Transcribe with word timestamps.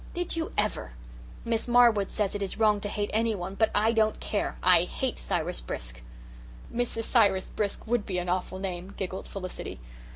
Did 0.15 0.35
you 0.35 0.51
ever? 0.57 0.93
Miss 1.45 1.67
Marwood 1.67 2.09
says 2.09 2.33
it 2.33 2.41
is 2.41 2.57
wrong 2.57 2.81
to 2.81 2.89
hate 2.89 3.11
anyone, 3.13 3.53
but 3.53 3.69
I 3.75 3.91
don't 3.91 4.19
care, 4.19 4.55
I 4.63 4.81
hate 4.81 5.19
Cyrus 5.19 5.61
Brisk." 5.61 6.01
"Mrs. 6.73 7.03
Cyrus 7.03 7.51
Brisk 7.51 7.85
WOULD 7.85 8.07
be 8.07 8.17
an 8.17 8.27
awful 8.27 8.57
name," 8.57 8.95
giggled 8.97 9.27
Felicity. 9.27 9.79